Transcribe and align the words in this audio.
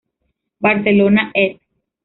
Barcelona: 0.61 1.29
Ed. 1.35 1.59